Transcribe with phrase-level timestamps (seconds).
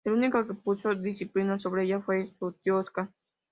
[0.03, 3.11] El único que puso disciplina sobre ella fue su tío Óscar.